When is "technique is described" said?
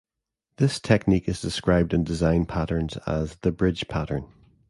0.79-1.93